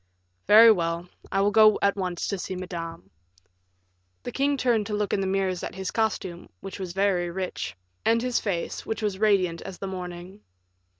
[0.47, 3.11] "Very well; I will go at once to see Madame."
[4.23, 7.75] The king turned to look in the mirrors at his costume, which was very rich,
[8.03, 10.41] and his face, which was radiant as the morning.